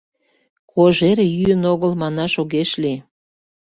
[0.71, 2.99] Кожер йӱын огыл манаш огеш лий.